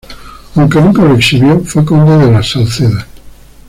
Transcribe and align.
Aunque 0.55 0.81
nunca 0.81 1.03
lo 1.03 1.13
exhibió, 1.13 1.59
fue 1.59 1.85
conde 1.85 2.17
de 2.25 2.31
la 2.31 2.41
Salceda. 2.41 3.05